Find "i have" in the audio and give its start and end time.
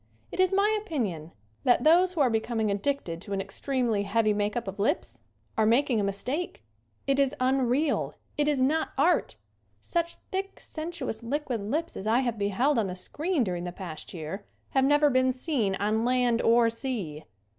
12.07-12.39